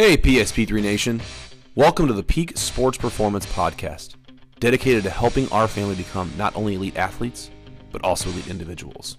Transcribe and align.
Hey, 0.00 0.16
PSP3 0.16 0.80
Nation. 0.80 1.20
Welcome 1.74 2.06
to 2.06 2.14
the 2.14 2.22
Peak 2.22 2.56
Sports 2.56 2.96
Performance 2.96 3.44
Podcast, 3.44 4.14
dedicated 4.58 5.02
to 5.02 5.10
helping 5.10 5.46
our 5.52 5.68
family 5.68 5.94
become 5.94 6.32
not 6.38 6.56
only 6.56 6.74
elite 6.74 6.96
athletes, 6.96 7.50
but 7.92 8.02
also 8.02 8.30
elite 8.30 8.48
individuals. 8.48 9.18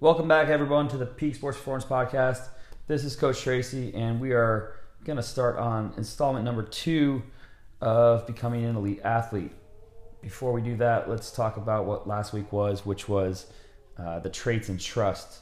Welcome 0.00 0.28
back, 0.28 0.48
everyone, 0.48 0.88
to 0.88 0.96
the 0.96 1.04
Peak 1.04 1.34
Sports 1.34 1.58
Performance 1.58 1.84
Podcast. 1.84 2.48
This 2.86 3.04
is 3.04 3.16
Coach 3.16 3.42
Tracy, 3.42 3.92
and 3.92 4.18
we 4.18 4.32
are 4.32 4.76
going 5.04 5.18
to 5.18 5.22
start 5.22 5.58
on 5.58 5.92
installment 5.98 6.46
number 6.46 6.62
two 6.62 7.22
of 7.80 8.26
becoming 8.26 8.64
an 8.64 8.76
elite 8.76 9.00
athlete. 9.04 9.52
Before 10.22 10.52
we 10.52 10.60
do 10.60 10.76
that, 10.76 11.08
let's 11.08 11.30
talk 11.30 11.56
about 11.56 11.86
what 11.86 12.06
last 12.06 12.32
week 12.32 12.52
was, 12.52 12.84
which 12.84 13.08
was 13.08 13.46
uh, 13.96 14.18
the 14.18 14.28
traits 14.28 14.68
and 14.68 14.78
trust. 14.78 15.40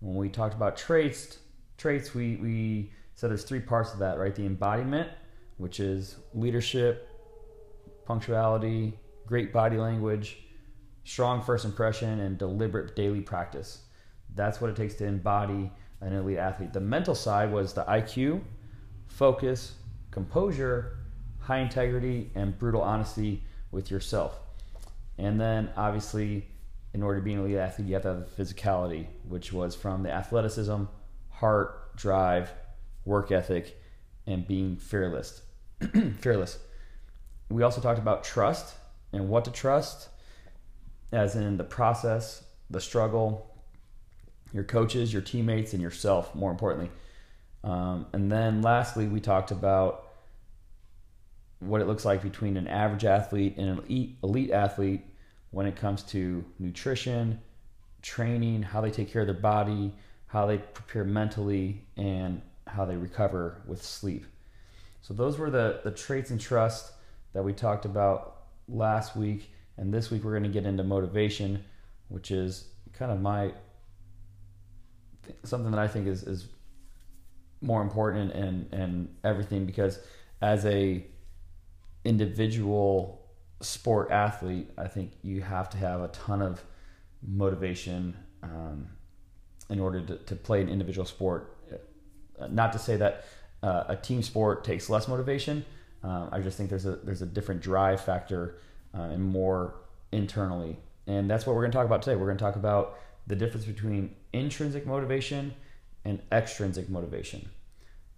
When 0.00 0.16
we 0.16 0.28
talked 0.28 0.54
about 0.54 0.76
traits, 0.76 1.38
traits, 1.76 2.14
we, 2.14 2.36
we 2.36 2.92
said 3.14 3.30
there's 3.30 3.44
three 3.44 3.60
parts 3.60 3.92
of 3.92 3.98
that, 3.98 4.18
right? 4.18 4.34
The 4.34 4.46
embodiment, 4.46 5.10
which 5.58 5.80
is 5.80 6.16
leadership, 6.34 7.08
punctuality, 8.06 8.98
great 9.26 9.52
body 9.52 9.76
language, 9.76 10.38
strong 11.04 11.42
first 11.42 11.64
impression, 11.64 12.20
and 12.20 12.38
deliberate 12.38 12.96
daily 12.96 13.20
practice. 13.20 13.80
That's 14.34 14.60
what 14.60 14.70
it 14.70 14.76
takes 14.76 14.94
to 14.96 15.06
embody 15.06 15.70
an 16.00 16.12
elite 16.12 16.38
athlete. 16.38 16.72
The 16.72 16.80
mental 16.80 17.14
side 17.14 17.52
was 17.52 17.72
the 17.72 17.84
IQ, 17.84 18.42
focus, 19.06 19.74
composure, 20.10 20.95
high 21.46 21.58
integrity, 21.58 22.30
and 22.34 22.58
brutal 22.58 22.82
honesty 22.82 23.44
with 23.70 23.90
yourself. 23.90 24.38
And 25.16 25.40
then 25.40 25.70
obviously, 25.76 26.46
in 26.92 27.02
order 27.02 27.20
to 27.20 27.24
be 27.24 27.34
an 27.34 27.40
elite 27.40 27.56
athlete, 27.56 27.86
you 27.86 27.94
have 27.94 28.02
to 28.02 28.08
have 28.08 28.36
physicality, 28.36 29.06
which 29.28 29.52
was 29.52 29.76
from 29.76 30.02
the 30.02 30.12
athleticism, 30.12 30.84
heart, 31.30 31.96
drive, 31.96 32.50
work 33.04 33.30
ethic, 33.30 33.80
and 34.26 34.46
being 34.46 34.76
fearless. 34.76 35.42
fearless. 36.18 36.58
We 37.48 37.62
also 37.62 37.80
talked 37.80 38.00
about 38.00 38.24
trust 38.24 38.74
and 39.12 39.28
what 39.28 39.44
to 39.44 39.52
trust, 39.52 40.08
as 41.12 41.36
in 41.36 41.58
the 41.58 41.64
process, 41.64 42.42
the 42.70 42.80
struggle, 42.80 43.54
your 44.52 44.64
coaches, 44.64 45.12
your 45.12 45.22
teammates, 45.22 45.74
and 45.74 45.80
yourself, 45.80 46.34
more 46.34 46.50
importantly. 46.50 46.90
Um, 47.62 48.06
and 48.12 48.32
then 48.32 48.62
lastly, 48.62 49.06
we 49.06 49.20
talked 49.20 49.52
about 49.52 50.05
what 51.60 51.80
it 51.80 51.86
looks 51.86 52.04
like 52.04 52.22
between 52.22 52.56
an 52.56 52.66
average 52.66 53.04
athlete 53.04 53.56
and 53.56 53.68
an 53.68 53.78
elite, 53.78 54.16
elite 54.22 54.50
athlete 54.50 55.02
when 55.50 55.66
it 55.66 55.76
comes 55.76 56.02
to 56.02 56.44
nutrition, 56.58 57.40
training, 58.02 58.62
how 58.62 58.80
they 58.80 58.90
take 58.90 59.10
care 59.10 59.22
of 59.22 59.26
their 59.26 59.34
body, 59.34 59.92
how 60.26 60.46
they 60.46 60.58
prepare 60.58 61.04
mentally, 61.04 61.84
and 61.96 62.42
how 62.66 62.84
they 62.84 62.96
recover 62.96 63.62
with 63.66 63.82
sleep. 63.82 64.26
So 65.00 65.14
those 65.14 65.38
were 65.38 65.50
the, 65.50 65.80
the 65.84 65.90
traits 65.90 66.30
and 66.30 66.40
trust 66.40 66.92
that 67.32 67.42
we 67.42 67.52
talked 67.52 67.84
about 67.84 68.42
last 68.68 69.16
week. 69.16 69.50
And 69.78 69.92
this 69.92 70.10
week 70.10 70.24
we're 70.24 70.32
going 70.32 70.42
to 70.42 70.48
get 70.48 70.66
into 70.66 70.82
motivation, 70.82 71.64
which 72.08 72.30
is 72.30 72.68
kind 72.92 73.12
of 73.12 73.20
my 73.20 73.52
something 75.42 75.70
that 75.70 75.80
I 75.80 75.88
think 75.88 76.06
is, 76.06 76.22
is 76.22 76.48
more 77.60 77.82
important 77.82 78.32
and, 78.32 78.72
and 78.72 79.14
everything 79.24 79.64
because 79.64 79.98
as 80.40 80.64
a 80.66 81.04
individual 82.06 83.26
sport 83.60 84.10
athlete, 84.10 84.70
I 84.78 84.88
think 84.88 85.12
you 85.22 85.42
have 85.42 85.68
to 85.70 85.76
have 85.78 86.00
a 86.00 86.08
ton 86.08 86.40
of 86.40 86.62
motivation 87.26 88.16
um, 88.42 88.86
in 89.68 89.80
order 89.80 90.00
to, 90.00 90.16
to, 90.16 90.36
play 90.36 90.60
an 90.60 90.68
individual 90.68 91.06
sport. 91.06 91.56
Not 92.50 92.72
to 92.72 92.78
say 92.78 92.96
that 92.96 93.24
uh, 93.62 93.84
a 93.88 93.96
team 93.96 94.22
sport 94.22 94.62
takes 94.62 94.88
less 94.88 95.08
motivation. 95.08 95.64
Um, 96.04 96.28
I 96.30 96.40
just 96.40 96.56
think 96.56 96.70
there's 96.70 96.86
a 96.86 96.96
there's 96.96 97.22
a 97.22 97.26
different 97.26 97.62
drive 97.62 98.00
factor 98.00 98.58
uh, 98.96 99.02
and 99.02 99.24
more 99.24 99.74
internally, 100.12 100.76
and 101.06 101.28
that's 101.28 101.46
what 101.46 101.56
we're 101.56 101.62
going 101.62 101.72
to 101.72 101.76
talk 101.76 101.86
about 101.86 102.02
today. 102.02 102.14
We're 102.14 102.26
going 102.26 102.38
to 102.38 102.44
talk 102.44 102.56
about 102.56 102.98
the 103.26 103.34
difference 103.34 103.66
between 103.66 104.14
intrinsic 104.32 104.86
motivation 104.86 105.54
and 106.04 106.20
extrinsic 106.30 106.88
motivation. 106.88 107.48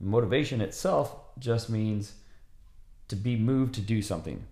Motivation 0.01 0.61
itself 0.61 1.15
just 1.39 1.71
means 1.71 2.15
to 3.09 3.17
be 3.17 3.37
moved 3.37 3.75
to 3.75 3.81
do 3.81 4.03
something, 4.03 4.45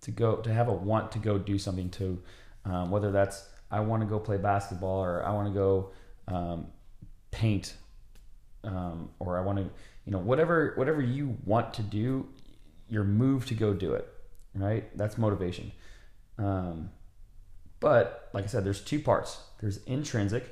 to 0.00 0.10
go 0.10 0.36
to 0.36 0.52
have 0.52 0.68
a 0.68 0.72
want 0.72 1.12
to 1.12 1.18
go 1.18 1.38
do 1.38 1.58
something. 1.58 1.90
To 1.90 2.22
um, 2.64 2.90
whether 2.90 3.10
that's 3.10 3.48
I 3.70 3.80
want 3.80 4.02
to 4.02 4.06
go 4.06 4.18
play 4.18 4.36
basketball 4.36 5.02
or 5.02 5.24
I 5.24 5.32
want 5.32 5.48
to 5.48 5.54
go 5.54 5.90
um, 6.28 6.66
paint 7.30 7.74
um, 8.64 9.10
or 9.18 9.38
I 9.38 9.42
want 9.42 9.58
to 9.58 9.64
you 10.04 10.12
know 10.12 10.18
whatever 10.18 10.72
whatever 10.76 11.00
you 11.00 11.36
want 11.44 11.74
to 11.74 11.82
do, 11.82 12.28
you're 12.88 13.04
moved 13.04 13.48
to 13.48 13.54
go 13.54 13.74
do 13.74 13.94
it. 13.94 14.08
Right, 14.54 14.96
that's 14.96 15.18
motivation. 15.18 15.72
Um, 16.38 16.90
but 17.78 18.30
like 18.32 18.44
I 18.44 18.46
said, 18.46 18.64
there's 18.64 18.80
two 18.80 19.00
parts. 19.00 19.38
There's 19.60 19.82
intrinsic, 19.84 20.44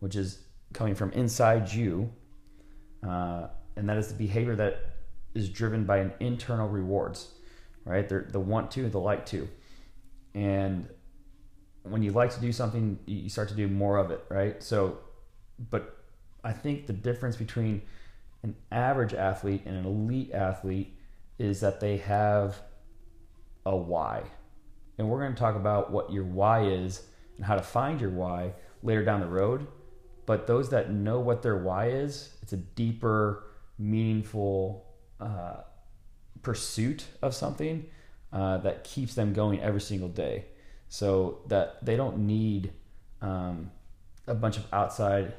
which 0.00 0.16
is 0.16 0.40
coming 0.72 0.96
from 0.96 1.12
inside 1.12 1.72
you, 1.72 2.10
uh, 3.06 3.48
and 3.76 3.88
that 3.88 3.96
is 3.96 4.08
the 4.08 4.14
behavior 4.14 4.56
that 4.56 4.95
is 5.36 5.48
driven 5.48 5.84
by 5.84 5.98
an 5.98 6.12
internal 6.20 6.68
rewards, 6.68 7.28
right? 7.84 8.08
They're 8.08 8.26
the 8.30 8.40
want 8.40 8.70
to, 8.72 8.88
the 8.88 8.98
like 8.98 9.26
to, 9.26 9.48
and 10.34 10.88
when 11.82 12.02
you 12.02 12.12
like 12.12 12.30
to 12.34 12.40
do 12.40 12.52
something, 12.52 12.98
you 13.06 13.28
start 13.28 13.48
to 13.48 13.54
do 13.54 13.68
more 13.68 13.98
of 13.98 14.10
it, 14.10 14.24
right? 14.28 14.62
So, 14.62 14.98
but 15.70 15.96
I 16.42 16.52
think 16.52 16.86
the 16.86 16.92
difference 16.92 17.36
between 17.36 17.82
an 18.42 18.56
average 18.70 19.14
athlete 19.14 19.62
and 19.66 19.76
an 19.76 19.84
elite 19.84 20.32
athlete 20.32 20.96
is 21.38 21.60
that 21.60 21.80
they 21.80 21.98
have 21.98 22.60
a 23.64 23.76
why. 23.76 24.22
And 24.98 25.08
we're 25.08 25.20
going 25.20 25.34
to 25.34 25.38
talk 25.38 25.56
about 25.56 25.90
what 25.90 26.12
your 26.12 26.24
why 26.24 26.64
is 26.64 27.02
and 27.36 27.44
how 27.44 27.54
to 27.54 27.62
find 27.62 28.00
your 28.00 28.10
why 28.10 28.52
later 28.82 29.04
down 29.04 29.20
the 29.20 29.26
road. 29.26 29.66
But 30.24 30.46
those 30.46 30.70
that 30.70 30.90
know 30.92 31.20
what 31.20 31.42
their 31.42 31.56
why 31.56 31.90
is, 31.90 32.30
it's 32.42 32.52
a 32.52 32.56
deeper, 32.56 33.44
meaningful 33.78 34.85
uh, 35.20 35.56
pursuit 36.42 37.06
of 37.22 37.34
something 37.34 37.86
uh, 38.32 38.58
that 38.58 38.84
keeps 38.84 39.14
them 39.14 39.32
going 39.32 39.60
every 39.60 39.80
single 39.80 40.08
day. 40.08 40.44
So 40.88 41.40
that 41.48 41.84
they 41.84 41.96
don't 41.96 42.18
need 42.18 42.72
um, 43.20 43.70
a 44.26 44.34
bunch 44.34 44.56
of 44.56 44.64
outside 44.72 45.34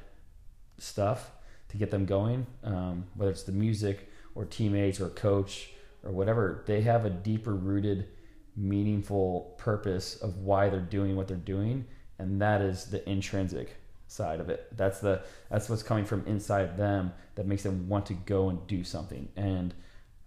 stuff 0.78 1.32
to 1.70 1.78
get 1.78 1.92
them 1.92 2.06
going, 2.06 2.46
um, 2.64 3.06
whether 3.16 3.32
it's 3.32 3.44
the 3.44 3.52
music 3.52 4.10
or 4.36 4.46
teammates 4.46 5.00
or 5.00 5.10
coach 5.10 5.70
or 6.04 6.12
whatever. 6.12 6.64
They 6.66 6.82
have 6.82 7.06
a 7.06 7.10
deeper 7.10 7.54
rooted, 7.54 8.08
meaningful 8.56 9.56
purpose 9.58 10.16
of 10.16 10.38
why 10.38 10.70
they're 10.70 10.80
doing 10.80 11.16
what 11.16 11.28
they're 11.28 11.38
doing, 11.38 11.86
and 12.20 12.42
that 12.42 12.62
is 12.62 12.86
the 12.86 13.08
intrinsic 13.10 13.76
side 14.08 14.40
of 14.40 14.50
it. 14.50 14.68
That's 14.76 15.00
the 15.00 15.22
that's 15.50 15.70
what's 15.70 15.84
coming 15.84 16.06
from 16.06 16.26
inside 16.26 16.78
them 16.78 17.14
that 17.36 17.46
makes 17.46 17.64
them 17.64 17.88
want 17.88 18.06
to 18.08 18.14
go 18.14 18.50
and 18.50 18.66
do 18.68 18.84
something. 18.84 19.30
And 19.36 19.74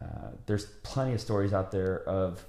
uh, 0.03 0.31
there's 0.47 0.67
plenty 0.83 1.13
of 1.15 1.21
stories 1.21 1.53
out 1.53 1.71
there 1.71 2.03
of 2.09 2.45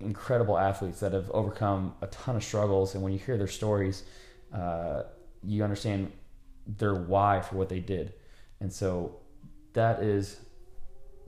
incredible 0.00 0.58
athletes 0.58 1.00
that 1.00 1.12
have 1.12 1.30
overcome 1.30 1.94
a 2.02 2.06
ton 2.08 2.36
of 2.36 2.44
struggles. 2.44 2.94
And 2.94 3.02
when 3.02 3.12
you 3.12 3.18
hear 3.18 3.38
their 3.38 3.46
stories, 3.46 4.04
uh, 4.52 5.04
you 5.42 5.62
understand 5.64 6.12
their 6.66 6.94
why 6.94 7.40
for 7.40 7.56
what 7.56 7.68
they 7.68 7.80
did. 7.80 8.12
And 8.60 8.72
so 8.72 9.16
that 9.74 10.02
is 10.02 10.40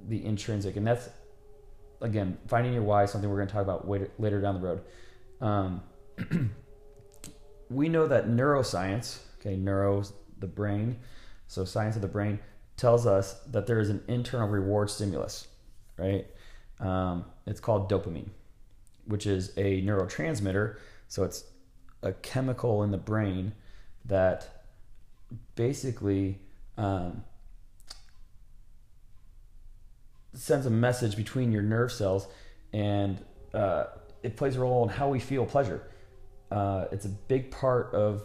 the 0.09 0.25
intrinsic, 0.25 0.77
and 0.77 0.87
that's 0.87 1.09
again 2.01 2.39
finding 2.47 2.73
your 2.73 2.83
why. 2.83 3.05
Something 3.05 3.29
we're 3.29 3.37
going 3.37 3.49
to 3.49 3.55
talk 3.55 3.63
about 3.63 3.89
later 3.89 4.41
down 4.41 4.61
the 4.61 4.67
road. 4.67 4.81
Um, 5.41 5.83
we 7.71 7.89
know 7.89 8.07
that 8.07 8.29
neuroscience, 8.29 9.19
okay, 9.41 9.57
neuro, 9.57 10.03
the 10.39 10.47
brain, 10.47 10.99
so 11.47 11.65
science 11.65 11.97
of 11.97 12.03
the 12.03 12.09
brain, 12.09 12.39
tells 12.77 13.07
us 13.07 13.35
that 13.51 13.67
there 13.67 13.81
is 13.81 13.91
an 13.91 14.03
internal 14.09 14.49
reward 14.49 14.89
stimulus, 14.91 15.49
right? 15.97 16.27
Um, 16.81 17.25
it's 17.47 17.61
called 17.61 17.91
dopamine, 17.91 18.29
which 19.07 19.27
is 19.27 19.53
a 19.57 19.83
neurotransmitter. 19.83 20.77
So 21.09 21.25
it's 21.25 21.45
a 22.03 22.13
chemical 22.13 22.83
in 22.83 22.91
the 22.91 22.99
brain 22.99 23.53
that 24.05 24.65
basically 25.57 26.39
um, 26.77 27.25
sends 30.33 30.67
a 30.67 30.71
message 30.71 31.17
between 31.17 31.51
your 31.51 31.63
nerve 31.63 31.91
cells 31.91 32.29
and 32.73 33.19
uh, 33.53 33.85
it 34.23 34.37
plays 34.37 34.57
a 34.57 34.61
role 34.61 34.85
in 34.85 34.89
how 34.89 35.09
we 35.09 35.19
feel 35.19 35.45
pleasure 35.45 35.83
uh, 36.51 36.87
it's 36.93 37.05
a 37.05 37.11
big 37.11 37.51
part 37.51 37.95
of 37.95 38.25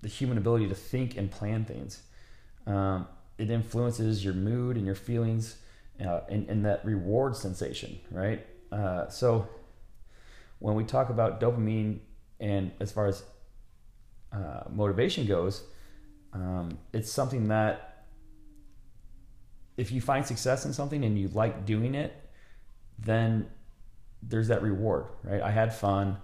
the 0.00 0.08
human 0.08 0.38
ability 0.38 0.68
to 0.68 0.74
think 0.74 1.16
and 1.16 1.30
plan 1.30 1.64
things. 1.64 2.02
Um, 2.66 3.06
it 3.38 3.50
influences 3.50 4.24
your 4.24 4.34
mood 4.34 4.76
and 4.76 4.86
your 4.86 4.94
feelings 4.94 5.56
uh, 6.04 6.20
and, 6.28 6.48
and 6.48 6.64
that 6.64 6.84
reward 6.84 7.36
sensation, 7.36 7.98
right? 8.10 8.46
Uh, 8.70 9.08
so 9.08 9.48
when 10.58 10.74
we 10.74 10.84
talk 10.84 11.10
about 11.10 11.40
dopamine 11.40 11.98
and 12.40 12.72
as 12.80 12.92
far 12.92 13.06
as 13.06 13.24
uh, 14.32 14.62
motivation 14.70 15.26
goes, 15.26 15.64
um, 16.32 16.78
it's 16.92 17.10
something 17.10 17.48
that 17.48 18.06
if 19.76 19.90
you 19.90 20.00
find 20.00 20.24
success 20.24 20.64
in 20.64 20.72
something 20.72 21.04
and 21.04 21.18
you 21.18 21.28
like 21.28 21.66
doing 21.66 21.94
it, 21.94 22.14
then 22.98 23.48
there's 24.22 24.48
that 24.48 24.62
reward, 24.62 25.06
right? 25.24 25.42
I 25.42 25.50
had 25.50 25.74
fun. 25.74 26.18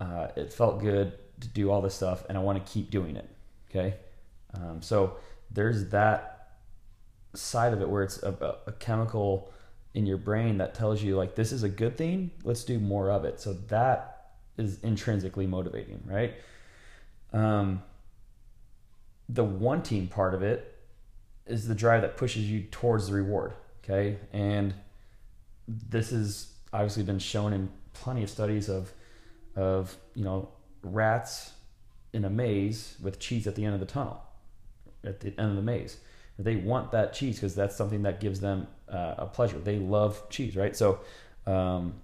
Uh, 0.00 0.28
it 0.36 0.52
felt 0.52 0.80
good 0.80 1.12
to 1.40 1.48
do 1.48 1.70
all 1.70 1.80
this 1.80 1.94
stuff, 1.94 2.24
and 2.28 2.36
I 2.36 2.40
want 2.40 2.64
to 2.64 2.72
keep 2.72 2.90
doing 2.90 3.16
it. 3.16 3.28
Okay, 3.70 3.96
um, 4.54 4.82
so 4.82 5.16
there's 5.50 5.88
that 5.90 6.48
side 7.34 7.72
of 7.72 7.80
it 7.80 7.88
where 7.88 8.02
it's 8.02 8.22
a, 8.22 8.56
a, 8.66 8.72
chemical 8.72 9.52
in 9.92 10.06
your 10.06 10.16
brain 10.16 10.58
that 10.58 10.72
tells 10.74 11.02
you 11.02 11.16
like 11.16 11.34
this 11.34 11.52
is 11.52 11.62
a 11.62 11.68
good 11.68 11.96
thing. 11.96 12.30
Let's 12.44 12.64
do 12.64 12.78
more 12.78 13.10
of 13.10 13.24
it. 13.24 13.40
So 13.40 13.54
that 13.68 14.30
is 14.56 14.78
intrinsically 14.82 15.46
motivating, 15.46 16.02
right? 16.06 16.34
Um, 17.32 17.82
the 19.28 19.42
wanting 19.42 20.06
part 20.06 20.34
of 20.34 20.42
it 20.42 20.78
is 21.46 21.66
the 21.66 21.74
drive 21.74 22.02
that 22.02 22.16
pushes 22.16 22.48
you 22.48 22.62
towards 22.70 23.08
the 23.08 23.14
reward. 23.14 23.54
Okay, 23.82 24.18
and 24.32 24.74
this 25.68 26.10
has 26.10 26.48
obviously 26.72 27.02
been 27.02 27.18
shown 27.18 27.52
in 27.52 27.68
plenty 27.92 28.22
of 28.22 28.30
studies 28.30 28.68
of 28.68 28.92
of 29.56 29.96
you 30.14 30.24
know 30.24 30.48
rats 30.82 31.52
in 32.12 32.24
a 32.24 32.30
maze 32.30 32.96
with 33.02 33.18
cheese 33.18 33.46
at 33.46 33.54
the 33.54 33.64
end 33.64 33.74
of 33.74 33.80
the 33.80 33.86
tunnel, 33.86 34.22
at 35.04 35.20
the 35.20 35.28
end 35.38 35.50
of 35.50 35.56
the 35.56 35.62
maze. 35.62 35.98
They 36.38 36.56
want 36.56 36.92
that 36.92 37.12
cheese 37.12 37.36
because 37.36 37.54
that's 37.54 37.76
something 37.76 38.02
that 38.02 38.20
gives 38.20 38.40
them 38.40 38.66
uh, 38.88 39.14
a 39.18 39.26
pleasure. 39.26 39.58
They 39.58 39.78
love 39.78 40.28
cheese, 40.30 40.56
right? 40.56 40.76
So, 40.76 41.00
um, 41.46 41.94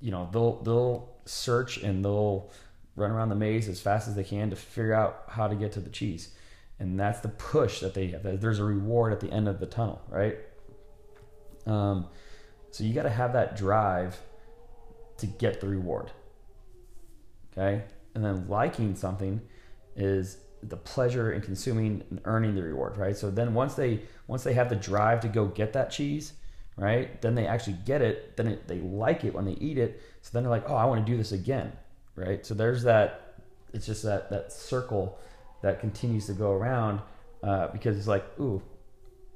you 0.00 0.10
know, 0.10 0.28
they'll 0.32 0.62
they'll 0.62 1.12
search 1.24 1.78
and 1.78 2.04
they'll 2.04 2.50
run 2.94 3.10
around 3.10 3.30
the 3.30 3.34
maze 3.34 3.68
as 3.68 3.80
fast 3.80 4.06
as 4.08 4.14
they 4.14 4.24
can 4.24 4.50
to 4.50 4.56
figure 4.56 4.92
out 4.92 5.24
how 5.28 5.48
to 5.48 5.54
get 5.54 5.72
to 5.72 5.80
the 5.80 5.90
cheese, 5.90 6.34
and 6.78 6.98
that's 6.98 7.20
the 7.20 7.28
push 7.28 7.80
that 7.80 7.94
they 7.94 8.08
have. 8.08 8.40
There's 8.40 8.58
a 8.58 8.64
reward 8.64 9.12
at 9.12 9.20
the 9.20 9.30
end 9.30 9.48
of 9.48 9.58
the 9.58 9.66
tunnel, 9.66 10.00
right? 10.08 10.38
Um, 11.66 12.06
so 12.70 12.84
you 12.84 12.94
got 12.94 13.04
to 13.04 13.10
have 13.10 13.32
that 13.34 13.56
drive 13.56 14.18
to 15.18 15.26
get 15.26 15.60
the 15.60 15.68
reward. 15.68 16.10
Okay? 17.52 17.84
And 18.14 18.24
then 18.24 18.48
liking 18.48 18.94
something 18.96 19.40
is 19.96 20.38
the 20.62 20.76
pleasure 20.76 21.32
in 21.32 21.40
consuming 21.40 22.02
and 22.10 22.20
earning 22.24 22.54
the 22.54 22.62
reward, 22.62 22.96
right? 22.96 23.16
So 23.16 23.30
then 23.30 23.52
once 23.54 23.74
they 23.74 24.02
once 24.26 24.44
they 24.44 24.52
have 24.52 24.68
the 24.68 24.76
drive 24.76 25.20
to 25.20 25.28
go 25.28 25.46
get 25.46 25.72
that 25.72 25.90
cheese, 25.90 26.34
right? 26.76 27.20
Then 27.20 27.34
they 27.34 27.46
actually 27.46 27.78
get 27.84 28.00
it, 28.00 28.36
then 28.36 28.46
it, 28.46 28.68
they 28.68 28.78
like 28.78 29.24
it 29.24 29.34
when 29.34 29.44
they 29.44 29.52
eat 29.52 29.76
it. 29.76 30.00
So 30.22 30.30
then 30.32 30.44
they're 30.44 30.50
like, 30.50 30.68
"Oh, 30.70 30.76
I 30.76 30.84
want 30.84 31.04
to 31.04 31.10
do 31.10 31.18
this 31.18 31.32
again." 31.32 31.72
Right? 32.14 32.46
So 32.46 32.54
there's 32.54 32.84
that 32.84 33.34
it's 33.72 33.86
just 33.86 34.02
that 34.04 34.30
that 34.30 34.52
circle 34.52 35.18
that 35.62 35.80
continues 35.80 36.26
to 36.26 36.32
go 36.32 36.52
around 36.52 37.00
uh, 37.42 37.68
because 37.68 37.96
it's 37.96 38.06
like, 38.06 38.24
"Ooh, 38.38 38.62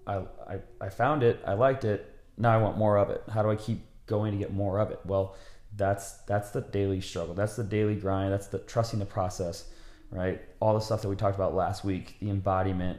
I, 0.06 0.22
I 0.48 0.58
I 0.80 0.88
found 0.90 1.22
it, 1.24 1.40
I 1.44 1.54
liked 1.54 1.84
it, 1.84 2.14
now 2.38 2.52
I 2.52 2.58
want 2.58 2.76
more 2.76 2.98
of 2.98 3.10
it. 3.10 3.22
How 3.32 3.42
do 3.42 3.50
I 3.50 3.56
keep 3.56 3.80
going 4.06 4.32
to 4.32 4.38
get 4.38 4.52
more 4.52 4.78
of 4.78 4.90
it? 4.90 5.00
Well, 5.04 5.34
that's 5.76 6.14
that's 6.26 6.50
the 6.50 6.62
daily 6.62 7.00
struggle. 7.00 7.34
That's 7.34 7.56
the 7.56 7.64
daily 7.64 7.94
grind. 7.94 8.32
That's 8.32 8.46
the 8.48 8.58
trusting 8.58 8.98
the 8.98 9.06
process, 9.06 9.68
right? 10.10 10.40
All 10.60 10.74
the 10.74 10.80
stuff 10.80 11.02
that 11.02 11.08
we 11.08 11.16
talked 11.16 11.36
about 11.36 11.54
last 11.54 11.84
week, 11.84 12.16
the 12.20 12.30
embodiment, 12.30 12.98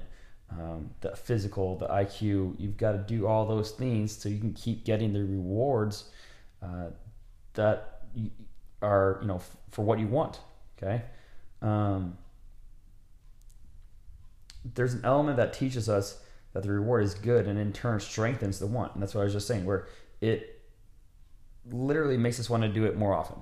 um, 0.51 0.91
the 1.01 1.15
physical, 1.15 1.77
the 1.77 1.87
IQ. 1.87 2.55
You've 2.59 2.77
got 2.77 2.91
to 2.93 2.99
do 2.99 3.27
all 3.27 3.45
those 3.45 3.71
things 3.71 4.15
so 4.15 4.29
you 4.29 4.39
can 4.39 4.53
keep 4.53 4.85
getting 4.85 5.13
the 5.13 5.23
rewards 5.23 6.09
uh, 6.61 6.89
that 7.53 8.01
are 8.81 9.19
you 9.21 9.27
know 9.27 9.37
f- 9.37 9.57
for 9.71 9.83
what 9.83 9.99
you 9.99 10.07
want. 10.07 10.39
Okay. 10.77 11.01
Um, 11.61 12.17
there's 14.75 14.93
an 14.93 15.01
element 15.03 15.37
that 15.37 15.53
teaches 15.53 15.89
us 15.89 16.21
that 16.53 16.63
the 16.63 16.71
reward 16.71 17.03
is 17.03 17.13
good 17.13 17.47
and 17.47 17.57
in 17.57 17.73
turn 17.73 17.99
strengthens 17.99 18.59
the 18.59 18.67
want. 18.67 18.93
And 18.93 19.01
that's 19.01 19.15
what 19.15 19.21
I 19.21 19.23
was 19.25 19.33
just 19.33 19.47
saying, 19.47 19.65
where 19.65 19.87
it 20.21 20.56
literally 21.71 22.17
makes 22.17 22.39
us 22.39 22.49
want 22.49 22.63
to 22.63 22.69
do 22.69 22.85
it 22.85 22.97
more 22.97 23.13
often. 23.13 23.41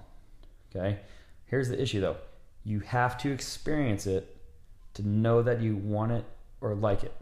Okay? 0.76 1.00
Here's 1.46 1.70
the 1.70 1.82
issue 1.82 2.02
though 2.02 2.18
you 2.64 2.80
have 2.80 3.18
to 3.20 3.32
experience 3.32 4.08
it 4.08 4.36
to 4.96 5.08
know 5.08 5.44
that 5.44 5.62
you 5.62 5.76
want 5.76 6.12
it 6.12 6.26
or 6.62 6.74
like 6.74 7.04
it. 7.04 7.14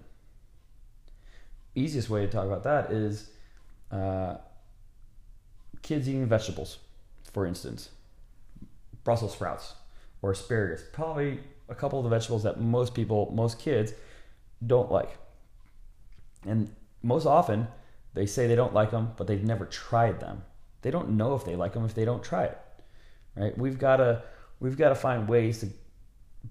Easiest 1.75 2.09
way 2.09 2.21
to 2.21 2.31
talk 2.31 2.45
about 2.45 2.63
that 2.63 2.91
is 2.91 3.29
uh, 3.91 4.37
kids 5.81 6.07
eating 6.07 6.25
vegetables, 6.27 6.77
for 7.33 7.45
instance, 7.45 7.89
Brussels 9.03 9.33
sprouts 9.33 9.73
or 10.21 10.31
asparagus. 10.31 10.83
Probably 10.93 11.39
a 11.67 11.75
couple 11.75 11.99
of 11.99 12.03
the 12.03 12.09
vegetables 12.09 12.43
that 12.43 12.61
most 12.61 12.93
people, 12.93 13.31
most 13.35 13.59
kids, 13.59 13.93
don't 14.65 14.91
like. 14.91 15.17
And 16.45 16.73
most 17.01 17.25
often, 17.25 17.67
they 18.13 18.25
say 18.25 18.47
they 18.47 18.55
don't 18.55 18.73
like 18.73 18.91
them, 18.91 19.11
but 19.17 19.27
they've 19.27 19.43
never 19.43 19.65
tried 19.65 20.19
them. 20.19 20.43
They 20.83 20.91
don't 20.91 21.11
know 21.11 21.33
if 21.35 21.45
they 21.45 21.55
like 21.55 21.73
them 21.73 21.85
if 21.85 21.95
they 21.95 22.05
don't 22.05 22.23
try 22.23 22.45
it. 22.45 22.57
Right? 23.35 23.57
We've 23.57 23.79
got 23.79 23.97
to 23.97 24.21
we've 24.59 24.77
got 24.77 24.89
to 24.89 24.95
find 24.95 25.27
ways 25.27 25.59
to 25.61 25.69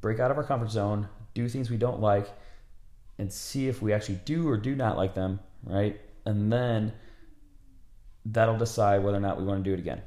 break 0.00 0.18
out 0.18 0.30
of 0.30 0.36
our 0.38 0.44
comfort 0.44 0.70
zone, 0.70 1.08
do 1.34 1.48
things 1.48 1.70
we 1.70 1.76
don't 1.76 2.00
like, 2.00 2.28
and 3.18 3.32
see 3.32 3.68
if 3.68 3.80
we 3.80 3.92
actually 3.92 4.20
do 4.24 4.48
or 4.48 4.56
do 4.56 4.74
not 4.74 4.96
like 4.96 5.14
them, 5.14 5.38
right? 5.62 6.00
And 6.26 6.52
then 6.52 6.92
that'll 8.26 8.58
decide 8.58 9.04
whether 9.04 9.16
or 9.16 9.20
not 9.20 9.38
we 9.38 9.44
want 9.44 9.62
to 9.62 9.70
do 9.70 9.74
it 9.74 9.78
again. 9.78 10.02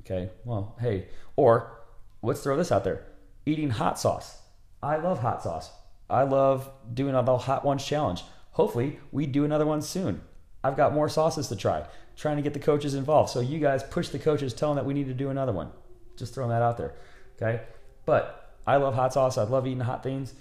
Okay? 0.00 0.30
Well, 0.44 0.76
hey, 0.80 1.08
or 1.36 1.80
let's 2.22 2.42
throw 2.42 2.56
this 2.56 2.72
out 2.72 2.84
there. 2.84 3.04
Eating 3.46 3.70
hot 3.70 3.98
sauce. 3.98 4.38
I 4.82 4.96
love 4.96 5.20
hot 5.20 5.42
sauce. 5.42 5.70
I 6.08 6.22
love 6.22 6.70
doing 6.92 7.12
the 7.12 7.38
hot 7.38 7.64
ones 7.64 7.84
challenge 7.84 8.22
hopefully 8.54 8.98
we 9.12 9.26
do 9.26 9.44
another 9.44 9.66
one 9.66 9.82
soon. 9.82 10.22
I've 10.64 10.76
got 10.76 10.94
more 10.94 11.08
sauces 11.10 11.48
to 11.48 11.56
try, 11.56 11.86
trying 12.16 12.36
to 12.36 12.42
get 12.42 12.54
the 12.54 12.60
coaches 12.60 12.94
involved. 12.94 13.30
So 13.30 13.40
you 13.40 13.58
guys 13.58 13.82
push 13.82 14.08
the 14.08 14.18
coaches, 14.18 14.54
tell 14.54 14.70
them 14.70 14.76
that 14.76 14.86
we 14.86 14.94
need 14.94 15.06
to 15.06 15.14
do 15.14 15.30
another 15.30 15.52
one. 15.52 15.70
Just 16.16 16.34
throwing 16.34 16.50
that 16.50 16.62
out 16.62 16.76
there. 16.76 16.94
Okay. 17.36 17.62
But 18.06 18.56
I 18.66 18.76
love 18.76 18.94
hot 18.94 19.12
sauce. 19.12 19.38
I 19.38 19.44
love 19.44 19.66
eating 19.66 19.80
hot 19.80 20.02
things. 20.02 20.34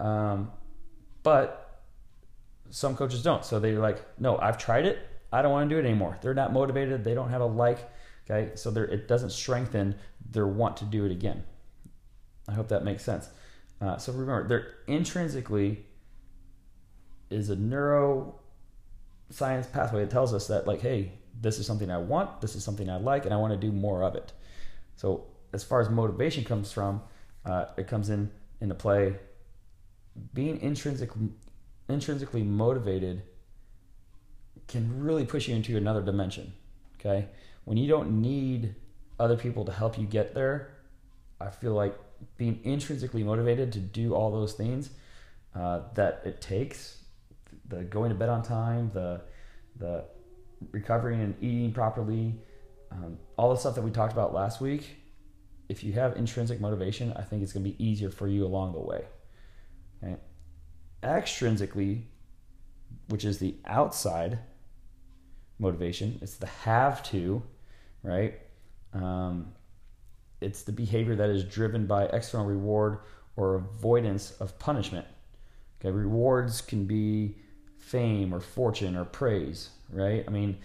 Um, 0.00 0.50
but 1.22 1.82
some 2.70 2.96
coaches 2.96 3.22
don't. 3.22 3.44
So 3.44 3.60
they're 3.60 3.78
like, 3.78 4.02
no, 4.18 4.38
I've 4.38 4.58
tried 4.58 4.86
it. 4.86 4.98
I 5.32 5.42
don't 5.42 5.52
want 5.52 5.68
to 5.68 5.74
do 5.74 5.78
it 5.80 5.88
anymore. 5.88 6.18
They're 6.20 6.34
not 6.34 6.52
motivated. 6.52 7.04
They 7.04 7.14
don't 7.14 7.30
have 7.30 7.40
a 7.40 7.46
like. 7.46 7.78
Okay. 8.28 8.54
So 8.56 8.70
it 8.70 9.06
doesn't 9.06 9.30
strengthen 9.30 9.96
their 10.30 10.46
want 10.46 10.76
to 10.78 10.84
do 10.84 11.04
it 11.04 11.12
again. 11.12 11.44
I 12.48 12.52
hope 12.52 12.68
that 12.68 12.84
makes 12.84 13.04
sense. 13.04 13.28
Uh, 13.80 13.96
so 13.98 14.12
remember, 14.12 14.48
they're 14.48 14.74
intrinsically 14.86 15.84
is 17.30 17.50
a 17.50 17.56
neuro 17.56 18.38
science 19.30 19.66
pathway 19.66 20.00
that 20.00 20.10
tells 20.10 20.34
us 20.34 20.46
that 20.46 20.66
like 20.66 20.80
hey 20.80 21.12
this 21.40 21.58
is 21.58 21.66
something 21.66 21.90
i 21.90 21.98
want 21.98 22.40
this 22.40 22.54
is 22.54 22.62
something 22.62 22.88
i 22.88 22.96
like 22.96 23.24
and 23.24 23.34
i 23.34 23.36
want 23.36 23.52
to 23.52 23.58
do 23.58 23.72
more 23.72 24.02
of 24.02 24.14
it. 24.14 24.32
So 24.96 25.24
as 25.52 25.64
far 25.64 25.80
as 25.80 25.90
motivation 25.90 26.44
comes 26.44 26.72
from 26.72 27.02
uh, 27.44 27.66
it 27.76 27.88
comes 27.88 28.10
in 28.10 28.30
into 28.60 28.74
play 28.74 29.16
being 30.32 30.60
intrinsically 30.60 31.28
intrinsically 31.88 32.42
motivated 32.42 33.22
can 34.68 35.02
really 35.02 35.26
push 35.26 35.48
you 35.48 35.54
into 35.54 35.76
another 35.76 36.02
dimension 36.02 36.52
okay? 36.98 37.28
When 37.64 37.76
you 37.76 37.88
don't 37.88 38.22
need 38.22 38.74
other 39.18 39.36
people 39.36 39.64
to 39.64 39.72
help 39.72 39.98
you 39.98 40.06
get 40.06 40.34
there 40.34 40.74
i 41.40 41.50
feel 41.50 41.72
like 41.72 41.94
being 42.36 42.60
intrinsically 42.64 43.22
motivated 43.22 43.72
to 43.72 43.78
do 43.78 44.14
all 44.14 44.30
those 44.30 44.54
things 44.54 44.90
uh, 45.54 45.80
that 45.94 46.22
it 46.24 46.40
takes 46.40 47.03
the 47.68 47.84
going 47.84 48.10
to 48.10 48.14
bed 48.14 48.28
on 48.28 48.42
time, 48.42 48.90
the 48.94 49.22
the 49.76 50.04
recovering 50.70 51.20
and 51.20 51.34
eating 51.42 51.72
properly, 51.72 52.34
um, 52.90 53.18
all 53.36 53.50
the 53.50 53.56
stuff 53.56 53.74
that 53.74 53.82
we 53.82 53.90
talked 53.90 54.12
about 54.12 54.32
last 54.32 54.60
week. 54.60 54.96
If 55.68 55.82
you 55.82 55.92
have 55.94 56.16
intrinsic 56.16 56.60
motivation, 56.60 57.12
I 57.16 57.22
think 57.22 57.42
it's 57.42 57.52
going 57.52 57.64
to 57.64 57.70
be 57.70 57.84
easier 57.84 58.10
for 58.10 58.28
you 58.28 58.44
along 58.44 58.72
the 58.72 58.80
way. 58.80 59.04
Okay? 60.02 60.16
Extrinsically, 61.02 62.02
which 63.08 63.24
is 63.24 63.38
the 63.38 63.56
outside 63.66 64.38
motivation, 65.58 66.18
it's 66.20 66.36
the 66.36 66.46
have 66.46 67.02
to, 67.04 67.42
right? 68.02 68.34
Um, 68.92 69.54
it's 70.40 70.62
the 70.62 70.72
behavior 70.72 71.16
that 71.16 71.30
is 71.30 71.44
driven 71.44 71.86
by 71.86 72.04
external 72.06 72.46
reward 72.46 72.98
or 73.36 73.54
avoidance 73.54 74.32
of 74.32 74.58
punishment. 74.58 75.06
Okay, 75.80 75.90
rewards 75.90 76.60
can 76.60 76.84
be 76.84 77.36
fame 77.84 78.32
or 78.34 78.40
fortune 78.40 78.96
or 78.96 79.04
praise, 79.04 79.68
right? 79.90 80.24
I 80.26 80.30
mean, 80.30 80.58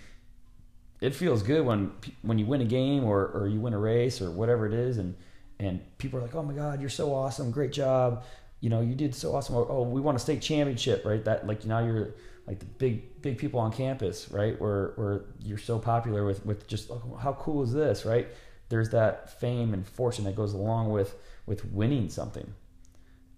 it 1.02 1.14
feels 1.14 1.44
good 1.44 1.66
when 1.66 1.92
when 2.22 2.40
you 2.40 2.46
win 2.46 2.62
a 2.62 2.66
game 2.66 3.04
or, 3.04 3.28
or 3.28 3.48
you 3.48 3.60
win 3.60 3.74
a 3.74 3.80
race 3.80 4.22
or 4.22 4.32
whatever 4.32 4.66
it 4.66 4.74
is, 4.74 4.98
and 4.98 5.16
and 5.60 5.82
people 5.98 6.20
are 6.20 6.22
like, 6.22 6.36
"Oh 6.36 6.44
my 6.44 6.54
God, 6.54 6.80
you're 6.80 6.90
so 6.90 7.14
awesome! 7.14 7.52
Great 7.52 7.72
job! 7.72 8.24
You 8.62 8.70
know, 8.70 8.82
you 8.82 8.96
did 8.96 9.14
so 9.14 9.36
awesome! 9.36 9.56
Oh, 9.56 9.84
we 9.84 10.02
won 10.02 10.16
a 10.16 10.20
state 10.20 10.42
championship, 10.42 11.06
right? 11.06 11.24
That 11.24 11.46
like 11.46 11.66
now 11.66 11.80
you're 11.80 12.16
like 12.48 12.60
the 12.60 12.66
big 12.66 13.22
big 13.22 13.38
people 13.38 13.60
on 13.60 13.72
campus, 13.72 14.30
right? 14.32 14.60
Where 14.60 14.94
where 14.96 15.26
you're 15.42 15.58
so 15.58 15.78
popular 15.78 16.26
with 16.26 16.46
with 16.46 16.68
just 16.68 16.90
oh, 16.90 17.20
how 17.22 17.34
cool 17.34 17.64
is 17.64 17.74
this, 17.74 18.06
right? 18.06 18.28
There's 18.70 18.90
that 18.92 19.40
fame 19.40 19.74
and 19.74 19.86
fortune 19.86 20.26
that 20.26 20.36
goes 20.36 20.54
along 20.54 20.92
with 20.92 21.16
with 21.46 21.66
winning 21.66 22.10
something, 22.10 22.54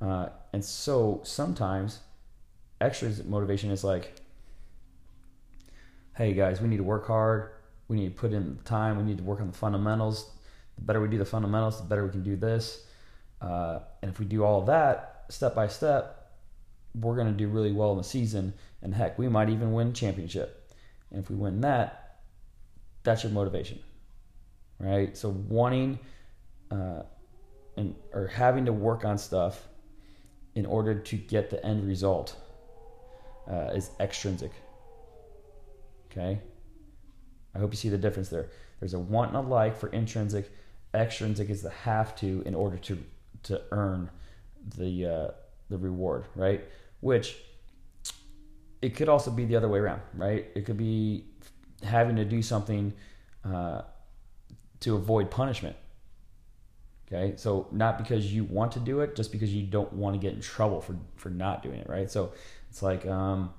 uh, 0.02 0.30
and 0.54 0.64
so 0.64 1.22
sometimes 1.24 2.00
extrinsic 2.82 3.26
motivation 3.26 3.72
is 3.72 3.84
like, 3.84 4.14
hey 6.16 6.34
guys, 6.34 6.62
we 6.62 6.68
need 6.68 6.78
to 6.78 6.84
work 6.84 7.08
hard. 7.08 7.52
We 7.88 7.98
need 7.98 8.16
to 8.16 8.22
put 8.22 8.34
in 8.34 8.60
time. 8.66 8.98
We 8.98 9.04
need 9.04 9.18
to 9.18 9.24
work 9.24 9.42
on 9.42 9.48
the 9.48 9.58
fundamentals. 9.58 10.30
The 10.76 10.82
better 10.82 11.02
we 11.02 11.08
do 11.08 11.18
the 11.18 11.26
fundamentals, 11.26 11.80
the 11.80 11.88
better 11.88 12.06
we 12.06 12.12
can 12.12 12.24
do 12.24 12.36
this. 12.36 12.86
Uh, 13.42 13.80
and 14.02 14.12
if 14.12 14.20
we 14.20 14.26
do 14.26 14.44
all 14.44 14.62
that 14.66 15.26
step 15.30 15.56
by 15.56 15.68
step, 15.68 16.32
we're 17.00 17.16
going 17.16 17.28
to 17.28 17.34
do 17.34 17.48
really 17.48 17.72
well 17.72 17.92
in 17.92 17.98
the 17.98 18.04
season. 18.04 18.54
And 18.82 18.94
heck, 18.94 19.18
we 19.18 19.28
might 19.30 19.50
even 19.50 19.74
win 19.74 19.94
championship. 19.94 20.72
And 21.10 21.22
if 21.24 21.30
we 21.30 21.36
win 21.36 21.62
that, 21.62 22.20
that's 23.04 23.24
your 23.24 23.32
motivation, 23.32 23.80
right? 24.80 25.16
So 25.18 25.30
wanting 25.30 26.00
uh, 26.70 27.04
and 27.78 27.96
or 28.14 28.28
having 28.28 28.66
to 28.66 28.74
work 28.74 29.06
on 29.06 29.18
stuff 29.18 29.68
in 30.56 30.66
order 30.66 30.96
to 30.96 31.16
get 31.16 31.50
the 31.50 31.66
end 31.66 31.88
result 31.88 32.36
uh, 33.52 33.72
is 33.76 33.92
extrinsic. 34.00 34.52
Okay. 36.12 36.40
I 37.54 37.60
hope 37.60 37.72
you 37.72 37.78
see 37.78 37.90
the 37.90 37.98
difference 37.98 38.30
there. 38.30 38.50
There's 38.80 38.94
a 38.94 39.00
want 39.00 39.36
and 39.36 39.38
a 39.38 39.42
like 39.42 39.78
for 39.78 39.90
intrinsic. 39.90 40.52
Extrinsic 40.94 41.50
is 41.50 41.62
the 41.62 41.70
have 41.70 42.16
to 42.18 42.42
in 42.46 42.56
order 42.56 42.78
to 42.78 42.98
to 43.44 43.62
earn 43.72 44.10
the 44.78 45.06
uh, 45.06 45.32
the 45.70 45.78
reward, 45.78 46.26
right? 46.36 46.64
Which 47.00 47.38
it 48.82 48.96
could 48.96 49.10
also 49.10 49.32
be 49.32 49.46
the 49.46 49.56
other 49.56 49.68
way 49.68 49.80
around, 49.80 50.02
right? 50.16 50.48
It 50.56 50.66
could 50.66 50.78
be 50.78 51.26
having 51.84 52.16
to 52.16 52.26
do 52.26 52.42
something 52.42 52.94
uh, 53.46 53.84
to 54.82 54.96
avoid 54.96 55.30
punishment. 55.30 55.76
Okay, 57.14 57.36
so 57.36 57.68
not 57.72 57.98
because 57.98 58.34
you 58.34 58.46
want 58.46 58.72
to 58.74 58.80
do 58.80 59.02
it, 59.02 59.16
just 59.18 59.34
because 59.34 59.54
you 59.54 59.66
don't 59.66 59.92
want 59.92 60.14
to 60.14 60.20
get 60.20 60.34
in 60.34 60.40
trouble 60.40 60.80
for 60.80 60.96
for 61.16 61.30
not 61.30 61.62
doing 61.62 61.80
it, 61.80 61.90
right? 61.90 62.10
So 62.10 62.32
it's 62.70 62.82
like 62.82 63.06
um, 63.06 63.54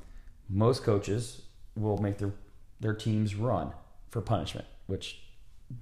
most 0.48 0.84
coaches 0.84 1.42
will 1.76 1.98
make 1.98 2.16
their 2.18 2.32
their 2.80 2.94
teams 2.94 3.34
run 3.34 3.72
for 4.10 4.22
punishment, 4.22 4.66
which 4.86 5.20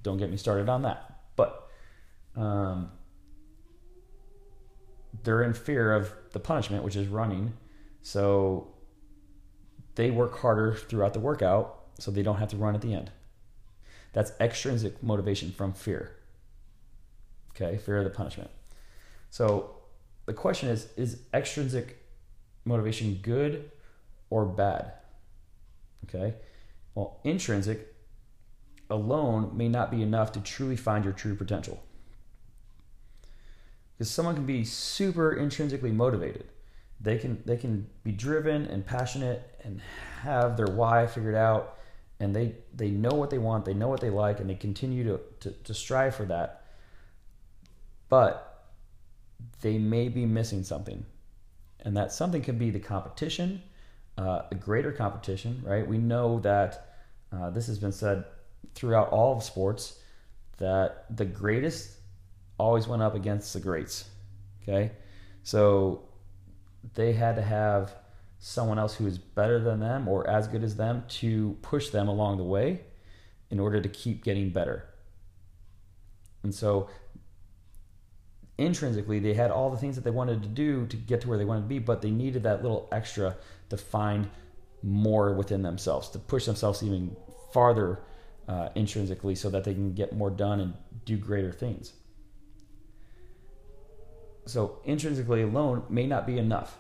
don't 0.03 0.17
get 0.19 0.31
me 0.31 0.37
started 0.37 0.69
on 0.69 0.83
that. 0.83 1.21
But 1.37 1.69
um, 2.37 2.91
they're 5.23 5.43
in 5.43 5.55
fear 5.55 5.93
of 5.93 6.13
the 6.33 6.41
punishment, 6.41 6.83
which 6.83 6.97
is 6.97 7.07
running. 7.07 7.53
So 8.03 8.75
they 9.95 10.11
work 10.11 10.39
harder 10.39 10.75
throughout 10.75 11.13
the 11.13 11.21
workout 11.21 11.81
so 11.99 12.11
they 12.11 12.23
don't 12.23 12.39
have 12.39 12.49
to 12.49 12.57
run 12.57 12.75
at 12.75 12.81
the 12.81 12.95
end. 12.95 13.11
That's 14.13 14.33
extrinsic 14.41 15.03
motivation 15.03 15.53
from 15.53 15.73
fear. 15.73 16.17
Okay, 17.61 17.77
fear 17.77 17.99
of 17.99 18.05
the 18.05 18.11
punishment. 18.11 18.51
So 19.31 19.77
the 20.27 20.33
question 20.33 20.69
is 20.69 20.89
is 20.97 21.21
extrinsic 21.35 21.99
motivation 22.65 23.19
good 23.23 23.71
or 24.31 24.47
bad? 24.47 24.93
Okay, 26.07 26.35
well, 26.95 27.21
intrinsic 27.25 27.95
alone 28.89 29.57
may 29.57 29.69
not 29.69 29.91
be 29.91 30.03
enough 30.03 30.33
to 30.33 30.41
truly 30.41 30.77
find 30.77 31.05
your 31.05 31.13
true 31.13 31.37
potential. 31.37 31.83
Because 33.97 34.11
someone 34.11 34.35
can 34.35 34.47
be 34.47 34.65
super 34.65 35.33
intrinsically 35.33 35.93
motivated. 35.93 36.47
They 37.01 37.19
can 37.19 37.43
they 37.45 37.57
can 37.57 37.89
be 38.03 38.13
driven 38.13 38.67
and 38.67 38.85
passionate 38.85 39.61
and 39.63 39.81
have 40.23 40.57
their 40.57 40.67
why 40.67 41.07
figured 41.07 41.35
out 41.35 41.77
and 42.21 42.37
they 42.37 42.55
they 42.75 42.91
know 42.91 43.15
what 43.15 43.31
they 43.31 43.39
want, 43.39 43.65
they 43.65 43.75
know 43.75 43.89
what 43.89 44.01
they 44.01 44.11
like, 44.11 44.41
and 44.41 44.49
they 44.49 44.55
continue 44.55 45.05
to, 45.05 45.21
to, 45.41 45.51
to 45.51 45.75
strive 45.75 46.15
for 46.15 46.27
that. 46.27 46.60
But 48.11 48.67
they 49.63 49.79
may 49.79 50.09
be 50.09 50.27
missing 50.27 50.63
something. 50.63 51.07
And 51.81 51.97
that 51.97 52.13
something 52.13 52.43
could 52.43 52.59
be 52.59 52.69
the 52.71 52.79
competition, 52.79 53.63
uh, 54.19 54.43
a 54.51 54.55
greater 54.55 54.93
competition, 54.93 55.63
right? 55.65 55.87
We 55.87 55.97
know 55.97 56.41
that 56.41 56.97
uh, 57.33 57.49
this 57.49 57.67
has 57.69 57.79
been 57.79 57.93
said 57.93 58.25
throughout 58.75 59.09
all 59.11 59.37
of 59.37 59.43
sports 59.43 59.99
that 60.59 61.17
the 61.17 61.25
greatest 61.25 61.97
always 62.59 62.87
went 62.87 63.03
up 63.03 63.15
against 63.15 63.55
the 63.55 63.61
greats. 63.61 64.11
Okay, 64.63 64.93
so 65.43 66.03
they 66.95 67.13
had 67.13 67.37
to 67.37 67.43
have 67.43 67.95
someone 68.39 68.79
else 68.79 68.95
who 68.95 69.07
is 69.07 69.19
better 69.19 69.59
than 69.59 69.81
them 69.81 70.09
or 70.09 70.29
as 70.29 70.49
good 70.49 70.63
as 70.63 70.77
them 70.77 71.05
to 71.09 71.57
push 71.63 71.91
them 71.91 72.09
along 72.09 72.37
the 72.37 72.45
way 72.45 72.81
in 73.51 73.59
order 73.59 73.81
to 73.81 73.89
keep 73.89 74.23
getting 74.25 74.51
better. 74.51 74.87
And 76.43 76.55
so 76.55 76.89
intrinsically 78.61 79.19
they 79.19 79.35
had 79.35 79.51
all 79.51 79.71
the 79.71 79.77
things 79.77 79.97
that 79.97 80.05
they 80.05 80.11
wanted 80.11 80.43
to 80.43 80.49
do 80.49 80.87
to 80.87 80.97
get 80.97 81.23
to 81.23 81.29
where 81.29 81.39
they 81.39 81.45
wanted 81.45 81.63
to 81.63 81.67
be, 81.67 81.79
but 81.79 82.03
they 82.03 82.11
needed 82.11 82.43
that 82.43 82.63
little 82.63 82.89
extra 82.93 83.37
to 83.71 83.77
find 83.77 84.29
more 84.83 85.33
within 85.35 85.63
themselves, 85.63 86.09
to 86.11 86.19
push 86.19 86.45
themselves 86.47 86.83
even 86.83 87.17
farther 87.53 88.01
uh, 88.49 88.69
intrinsically 88.75 89.35
so 89.35 89.51
that 89.51 89.65
they 89.65 89.75
can 89.75 89.95
get 89.95 90.13
more 90.13 90.31
done 90.31 90.61
and 90.61 90.75
do 91.05 91.17
greater 91.17 91.53
things. 91.53 91.93
So, 94.47 94.81
intrinsically 94.85 95.43
alone 95.43 95.85
may 95.89 96.07
not 96.07 96.27
be 96.27 96.39
enough. 96.39 96.77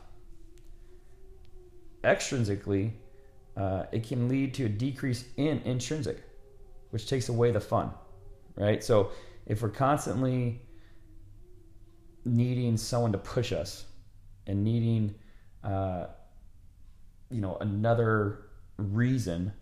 Extrinsically, 2.02 2.92
uh, 3.56 3.84
it 3.92 4.06
can 4.06 4.28
lead 4.28 4.54
to 4.54 4.64
a 4.64 4.68
decrease 4.68 5.24
in 5.36 5.60
intrinsic, 5.64 6.18
which 6.90 7.08
takes 7.08 7.28
away 7.28 7.52
the 7.52 7.60
fun, 7.60 7.90
right? 8.56 8.82
So, 8.82 9.10
if 9.46 9.62
we're 9.62 9.68
constantly 9.68 10.60
needing 12.24 12.76
someone 12.76 13.12
to 13.12 13.18
push 13.18 13.52
us 13.52 13.84
and 14.46 14.64
needing, 14.64 15.14
uh, 15.64 16.06
you 17.30 17.40
know, 17.40 17.56
another 17.60 18.46
reason, 18.76 19.52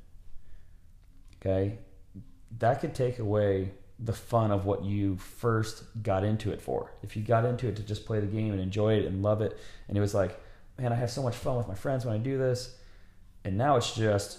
okay, 1.36 1.78
that 2.58 2.80
could 2.80 2.94
take 2.94 3.18
away 3.18 3.72
the 3.98 4.12
fun 4.12 4.50
of 4.50 4.64
what 4.64 4.84
you 4.84 5.16
first 5.16 5.84
got 6.02 6.24
into 6.24 6.52
it 6.52 6.62
for. 6.62 6.92
If 7.02 7.16
you 7.16 7.22
got 7.22 7.44
into 7.44 7.68
it 7.68 7.76
to 7.76 7.82
just 7.82 8.06
play 8.06 8.20
the 8.20 8.26
game 8.26 8.52
and 8.52 8.60
enjoy 8.60 8.94
it 8.94 9.06
and 9.06 9.22
love 9.22 9.42
it, 9.42 9.58
and 9.88 9.98
it 9.98 10.00
was 10.00 10.14
like, 10.14 10.40
man, 10.78 10.92
I 10.92 10.96
have 10.96 11.10
so 11.10 11.22
much 11.22 11.34
fun 11.34 11.56
with 11.56 11.68
my 11.68 11.74
friends 11.74 12.04
when 12.04 12.14
I 12.14 12.18
do 12.18 12.38
this, 12.38 12.76
and 13.44 13.58
now 13.58 13.76
it's 13.76 13.94
just, 13.94 14.38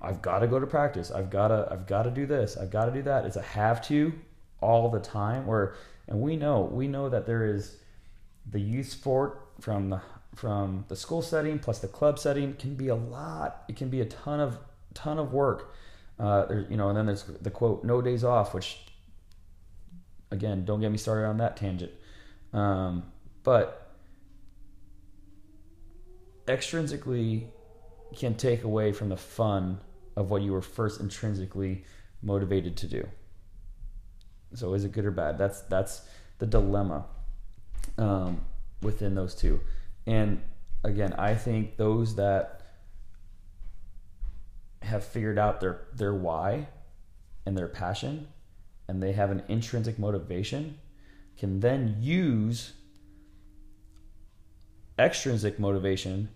I've 0.00 0.22
got 0.22 0.40
to 0.40 0.46
go 0.46 0.58
to 0.58 0.66
practice. 0.66 1.10
I've 1.10 1.30
got 1.30 1.48
to, 1.48 1.68
I've 1.70 1.86
got 1.86 2.02
to 2.04 2.10
do 2.10 2.26
this. 2.26 2.56
I've 2.56 2.70
got 2.70 2.86
to 2.86 2.92
do 2.92 3.02
that. 3.02 3.24
It's 3.24 3.36
a 3.36 3.42
have 3.42 3.80
to 3.88 4.12
all 4.60 4.90
the 4.90 5.00
time. 5.00 5.46
Where, 5.46 5.74
and 6.12 6.20
we 6.20 6.36
know, 6.36 6.68
we 6.70 6.88
know 6.88 7.08
that 7.08 7.24
there 7.24 7.46
is 7.46 7.78
the 8.44 8.60
youth 8.60 8.90
sport 8.90 9.48
from 9.60 9.88
the 9.88 10.02
from 10.34 10.84
the 10.88 10.96
school 10.96 11.22
setting 11.22 11.58
plus 11.58 11.78
the 11.78 11.88
club 11.88 12.18
setting 12.18 12.52
can 12.54 12.74
be 12.74 12.88
a 12.88 12.94
lot. 12.94 13.64
It 13.66 13.76
can 13.76 13.88
be 13.88 14.02
a 14.02 14.04
ton 14.04 14.38
of 14.38 14.58
ton 14.92 15.18
of 15.18 15.32
work. 15.32 15.74
Uh, 16.18 16.44
there, 16.44 16.66
you 16.68 16.76
know, 16.76 16.90
and 16.90 16.98
then 16.98 17.06
there's 17.06 17.24
the 17.24 17.50
quote 17.50 17.82
"no 17.82 18.02
days 18.02 18.24
off," 18.24 18.52
which 18.52 18.80
again, 20.30 20.66
don't 20.66 20.80
get 20.80 20.92
me 20.92 20.98
started 20.98 21.26
on 21.26 21.38
that 21.38 21.56
tangent. 21.56 21.92
Um, 22.52 23.04
but 23.42 23.94
extrinsically 26.46 27.46
can 28.14 28.34
take 28.34 28.64
away 28.64 28.92
from 28.92 29.08
the 29.08 29.16
fun 29.16 29.80
of 30.14 30.28
what 30.28 30.42
you 30.42 30.52
were 30.52 30.60
first 30.60 31.00
intrinsically 31.00 31.84
motivated 32.20 32.76
to 32.76 32.86
do. 32.86 33.08
So 34.54 34.74
is 34.74 34.84
it 34.84 34.92
good 34.92 35.04
or 35.04 35.10
bad? 35.10 35.38
That's 35.38 35.62
that's 35.62 36.02
the 36.38 36.46
dilemma 36.46 37.06
um, 37.98 38.40
within 38.82 39.14
those 39.14 39.34
two. 39.34 39.60
And 40.06 40.42
again, 40.84 41.14
I 41.14 41.34
think 41.34 41.76
those 41.76 42.16
that 42.16 42.62
have 44.82 45.04
figured 45.04 45.38
out 45.38 45.60
their 45.60 45.82
their 45.94 46.14
why 46.14 46.68
and 47.46 47.56
their 47.56 47.68
passion 47.68 48.28
and 48.88 49.02
they 49.02 49.12
have 49.12 49.30
an 49.30 49.42
intrinsic 49.48 49.98
motivation 49.98 50.78
can 51.36 51.60
then 51.60 51.96
use 52.00 52.74
extrinsic 54.98 55.58
motivation 55.58 56.28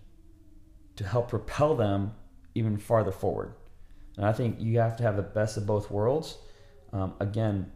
to 0.95 1.03
help 1.03 1.29
propel 1.29 1.75
them 1.75 2.13
even 2.55 2.77
farther 2.77 3.11
forward. 3.11 3.53
And 4.17 4.25
I 4.25 4.33
think 4.33 4.57
you 4.59 4.79
have 4.79 4.97
to 4.97 5.03
have 5.03 5.15
the 5.15 5.21
best 5.21 5.57
of 5.57 5.67
both 5.67 5.91
worlds. 5.91 6.37
Um, 6.91 7.13
again, 7.19 7.71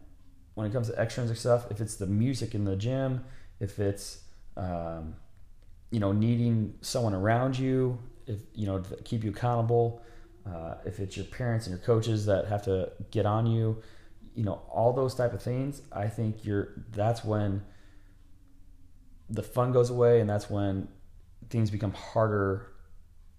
when 0.54 0.66
it 0.66 0.72
comes 0.72 0.88
to 0.88 0.94
extrinsic 1.00 1.36
stuff, 1.36 1.70
if 1.70 1.80
it's 1.80 1.96
the 1.96 2.06
music 2.06 2.54
in 2.54 2.64
the 2.64 2.76
gym, 2.76 3.24
if 3.60 3.78
it's 3.78 4.22
um, 4.56 5.16
you 5.90 6.00
know 6.00 6.12
needing 6.12 6.74
someone 6.80 7.14
around 7.14 7.58
you, 7.58 7.98
if 8.26 8.40
you 8.54 8.66
know 8.66 8.80
to 8.80 8.96
keep 9.02 9.24
you 9.24 9.30
accountable, 9.30 10.02
uh, 10.46 10.74
if 10.84 11.00
it's 11.00 11.16
your 11.16 11.26
parents 11.26 11.66
and 11.66 11.76
your 11.76 11.84
coaches 11.84 12.26
that 12.26 12.46
have 12.46 12.62
to 12.64 12.92
get 13.10 13.26
on 13.26 13.46
you, 13.46 13.82
you 14.34 14.44
know 14.44 14.62
all 14.70 14.92
those 14.92 15.14
type 15.14 15.34
of 15.34 15.42
things 15.42 15.82
i 15.92 16.08
think 16.08 16.42
you're 16.42 16.68
that's 16.92 17.22
when 17.22 17.62
the 19.32 19.42
fun 19.42 19.72
goes 19.72 19.90
away 19.90 20.20
and 20.20 20.28
that's 20.28 20.48
when 20.50 20.88
things 21.48 21.70
become 21.70 21.92
harder 21.92 22.68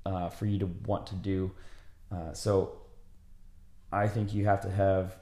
uh, 0.05 0.29
for 0.29 0.45
you 0.45 0.59
to 0.59 0.65
want 0.85 1.07
to 1.07 1.15
do. 1.15 1.51
Uh, 2.11 2.33
so 2.33 2.81
I 3.91 4.07
think 4.07 4.33
you 4.33 4.45
have 4.45 4.61
to 4.61 4.71
have 4.71 5.15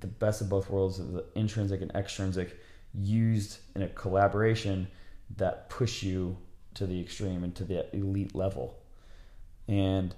the 0.00 0.06
best 0.06 0.40
of 0.40 0.48
both 0.48 0.70
worlds, 0.70 0.98
of 0.98 1.12
the 1.12 1.24
intrinsic 1.34 1.80
and 1.80 1.90
extrinsic, 1.92 2.58
used 2.94 3.58
in 3.74 3.82
a 3.82 3.88
collaboration 3.88 4.88
that 5.36 5.68
push 5.68 6.02
you 6.02 6.36
to 6.74 6.86
the 6.86 7.00
extreme 7.00 7.44
and 7.44 7.54
to 7.54 7.64
the 7.64 7.94
elite 7.94 8.34
level. 8.34 8.78
And 9.68 10.14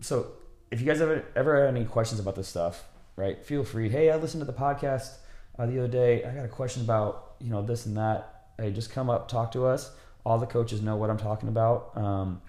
so, 0.00 0.32
if 0.70 0.80
you 0.80 0.86
guys 0.86 1.00
ever 1.00 1.24
ever 1.34 1.66
have 1.66 1.74
any 1.74 1.84
questions 1.84 2.20
about 2.20 2.36
this 2.36 2.48
stuff, 2.48 2.84
right? 3.16 3.44
Feel 3.44 3.64
free. 3.64 3.88
Hey, 3.88 4.10
I 4.10 4.16
listened 4.16 4.40
to 4.40 4.44
the 4.44 4.56
podcast 4.56 5.16
uh, 5.58 5.66
the 5.66 5.78
other 5.78 5.88
day. 5.88 6.24
I 6.24 6.32
got 6.32 6.44
a 6.44 6.48
question 6.48 6.82
about 6.82 7.34
you 7.40 7.50
know 7.50 7.62
this 7.62 7.86
and 7.86 7.96
that. 7.96 8.52
Hey, 8.58 8.70
just 8.70 8.92
come 8.92 9.10
up, 9.10 9.28
talk 9.28 9.52
to 9.52 9.66
us. 9.66 9.90
All 10.24 10.38
the 10.38 10.46
coaches 10.46 10.82
know 10.82 10.96
what 10.96 11.10
I'm 11.10 11.18
talking 11.18 11.48
about. 11.48 11.96
Um, 11.96 12.42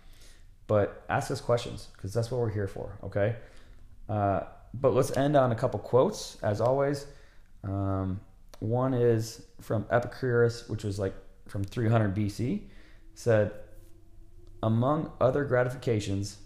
but 0.67 1.03
ask 1.09 1.31
us 1.31 1.41
questions 1.41 1.87
because 1.93 2.13
that's 2.13 2.31
what 2.31 2.39
we're 2.39 2.51
here 2.51 2.67
for. 2.67 2.97
Okay. 3.03 3.35
Uh, 4.07 4.41
but 4.73 4.93
let's 4.93 5.15
end 5.17 5.35
on 5.35 5.51
a 5.51 5.55
couple 5.55 5.79
quotes 5.79 6.37
as 6.41 6.61
always. 6.61 7.05
Um, 7.63 8.19
one 8.59 8.93
is 8.93 9.45
from 9.59 9.85
Epicurus, 9.91 10.69
which 10.69 10.83
was 10.83 10.99
like 10.99 11.13
from 11.47 11.63
300 11.63 12.15
BC, 12.15 12.61
said, 13.13 13.51
Among 14.63 15.11
other 15.19 15.43
gratifications, 15.43 16.37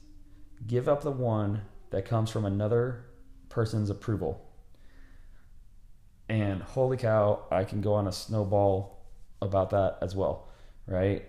give 0.65 0.87
up 0.87 1.01
the 1.01 1.11
one 1.11 1.61
that 1.91 2.05
comes 2.05 2.29
from 2.29 2.45
another 2.45 3.05
person's 3.49 3.89
approval. 3.89 4.41
And 6.27 6.61
holy 6.63 6.97
cow, 6.97 7.43
I 7.51 7.65
can 7.65 7.81
go 7.81 7.93
on 7.93 8.07
a 8.07 8.11
snowball 8.11 9.05
about 9.41 9.69
that 9.71 9.97
as 10.01 10.15
well, 10.15 10.47
right? 10.87 11.23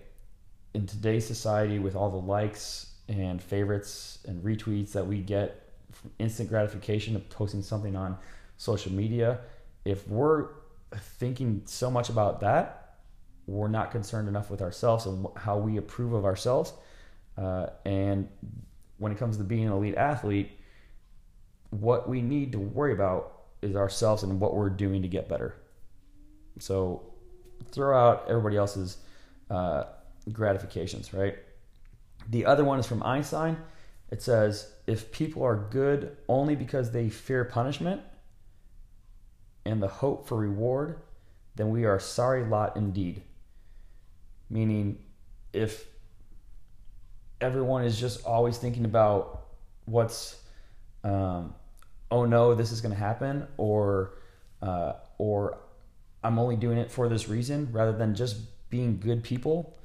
In 0.74 0.86
today's 0.86 1.26
society, 1.26 1.78
with 1.78 1.96
all 1.96 2.10
the 2.10 2.16
likes 2.16 2.94
and 3.08 3.42
favorites 3.42 4.18
and 4.26 4.42
retweets 4.42 4.92
that 4.92 5.06
we 5.06 5.20
get, 5.20 5.65
instant 6.18 6.48
gratification 6.48 7.16
of 7.16 7.28
posting 7.30 7.62
something 7.62 7.96
on 7.96 8.16
social 8.56 8.92
media, 8.92 9.40
if 9.84 10.06
we're 10.08 10.48
thinking 10.94 11.62
so 11.64 11.90
much 11.90 12.08
about 12.08 12.40
that, 12.40 12.94
we're 13.46 13.68
not 13.68 13.90
concerned 13.90 14.28
enough 14.28 14.50
with 14.50 14.60
ourselves 14.60 15.06
and 15.06 15.26
how 15.36 15.56
we 15.56 15.76
approve 15.76 16.12
of 16.12 16.24
ourselves. 16.24 16.72
Uh, 17.38 17.66
and 17.84 18.28
when 18.98 19.12
it 19.12 19.18
comes 19.18 19.36
to 19.36 19.44
being 19.44 19.66
an 19.66 19.72
elite 19.72 19.94
athlete, 19.94 20.50
what 21.70 22.08
we 22.08 22.22
need 22.22 22.52
to 22.52 22.58
worry 22.58 22.92
about 22.92 23.42
is 23.62 23.76
ourselves 23.76 24.22
and 24.22 24.40
what 24.40 24.54
we're 24.54 24.70
doing 24.70 25.02
to 25.02 25.08
get 25.08 25.28
better. 25.28 25.54
So 26.58 27.12
throw 27.70 27.96
out 27.96 28.26
everybody 28.28 28.56
else's 28.56 28.98
uh, 29.50 29.84
gratifications, 30.32 31.12
right? 31.12 31.36
The 32.30 32.46
other 32.46 32.64
one 32.64 32.78
is 32.78 32.86
from 32.86 33.02
Einstein. 33.02 33.58
It 34.10 34.22
says, 34.22 34.72
if 34.86 35.10
people 35.10 35.42
are 35.42 35.56
good 35.70 36.16
only 36.28 36.54
because 36.54 36.92
they 36.92 37.08
fear 37.08 37.44
punishment 37.44 38.00
and 39.64 39.82
the 39.82 39.88
hope 39.88 40.28
for 40.28 40.36
reward, 40.36 41.00
then 41.56 41.70
we 41.70 41.84
are 41.84 41.98
sorry 41.98 42.44
lot 42.44 42.76
indeed. 42.76 43.22
Meaning, 44.48 44.98
if 45.52 45.86
everyone 47.40 47.84
is 47.84 47.98
just 47.98 48.24
always 48.24 48.58
thinking 48.58 48.84
about 48.84 49.46
what's, 49.86 50.40
um, 51.02 51.54
oh 52.10 52.24
no, 52.24 52.54
this 52.54 52.70
is 52.70 52.80
going 52.80 52.94
to 52.94 53.00
happen, 53.00 53.46
or, 53.56 54.12
uh, 54.62 54.92
or 55.18 55.58
I'm 56.22 56.38
only 56.38 56.56
doing 56.56 56.78
it 56.78 56.90
for 56.90 57.08
this 57.08 57.28
reason, 57.28 57.68
rather 57.72 57.92
than 57.92 58.14
just 58.14 58.36
being 58.70 59.00
good 59.00 59.24
people 59.24 59.76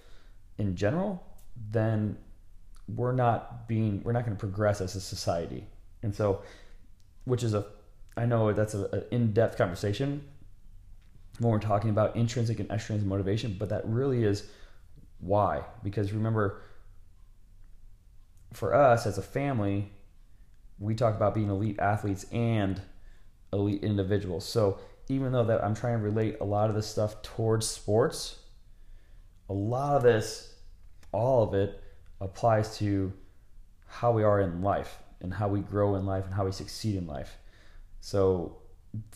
in 0.59 0.75
general, 0.75 1.23
then 1.71 2.17
we're 2.87 3.11
not 3.11 3.67
being 3.67 4.01
we're 4.03 4.11
not 4.11 4.25
going 4.25 4.35
to 4.35 4.39
progress 4.39 4.81
as 4.81 4.95
a 4.95 5.01
society. 5.01 5.65
And 6.03 6.13
so 6.13 6.41
which 7.25 7.43
is 7.43 7.53
a 7.53 7.65
i 8.17 8.25
know 8.25 8.51
that's 8.51 8.73
an 8.73 9.03
in-depth 9.11 9.57
conversation 9.57 10.23
when 11.39 11.51
we're 11.51 11.59
talking 11.59 11.89
about 11.89 12.15
intrinsic 12.15 12.59
and 12.59 12.69
extrinsic 12.71 13.07
motivation 13.07 13.55
but 13.57 13.69
that 13.69 13.85
really 13.85 14.23
is 14.23 14.47
why. 15.19 15.61
Because 15.83 16.11
remember 16.11 16.61
for 18.53 18.73
us 18.73 19.05
as 19.05 19.17
a 19.17 19.21
family 19.21 19.91
we 20.79 20.95
talk 20.95 21.15
about 21.15 21.33
being 21.35 21.49
elite 21.49 21.79
athletes 21.79 22.25
and 22.31 22.81
elite 23.53 23.83
individuals. 23.83 24.43
So 24.45 24.79
even 25.09 25.31
though 25.31 25.43
that 25.43 25.63
i'm 25.63 25.75
trying 25.75 25.97
to 25.97 26.03
relate 26.03 26.37
a 26.41 26.45
lot 26.45 26.69
of 26.69 26.75
this 26.75 26.87
stuff 26.87 27.21
towards 27.21 27.67
sports 27.67 28.39
a 29.49 29.53
lot 29.53 29.97
of 29.97 30.03
this 30.03 30.53
all 31.11 31.43
of 31.43 31.53
it 31.53 31.81
applies 32.21 32.77
to 32.77 33.11
how 33.87 34.11
we 34.11 34.23
are 34.23 34.39
in 34.39 34.61
life 34.61 34.99
and 35.19 35.33
how 35.33 35.47
we 35.47 35.59
grow 35.59 35.95
in 35.95 36.05
life 36.05 36.25
and 36.25 36.33
how 36.33 36.45
we 36.45 36.51
succeed 36.51 36.95
in 36.95 37.05
life. 37.07 37.37
So 37.99 38.57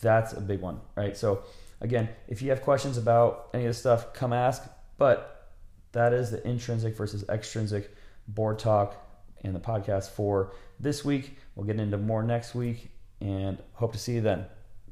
that's 0.00 0.32
a 0.32 0.40
big 0.40 0.60
one, 0.60 0.80
right? 0.96 1.16
So 1.16 1.42
again, 1.80 2.08
if 2.28 2.42
you 2.42 2.50
have 2.50 2.62
questions 2.62 2.98
about 2.98 3.48
any 3.54 3.64
of 3.64 3.70
this 3.70 3.78
stuff, 3.78 4.12
come 4.12 4.32
ask. 4.32 4.62
But 4.98 5.52
that 5.92 6.12
is 6.12 6.30
the 6.30 6.46
intrinsic 6.46 6.96
versus 6.96 7.24
extrinsic 7.28 7.94
board 8.28 8.58
talk 8.58 8.96
and 9.42 9.54
the 9.54 9.60
podcast 9.60 10.10
for 10.10 10.52
this 10.80 11.04
week. 11.04 11.38
We'll 11.54 11.66
get 11.66 11.80
into 11.80 11.96
more 11.96 12.22
next 12.22 12.54
week 12.54 12.90
and 13.20 13.58
hope 13.74 13.92
to 13.92 13.98
see 13.98 14.14
you 14.14 14.20
then. 14.20 14.46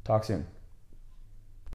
Talk 0.05 0.25
soon. 0.25 0.47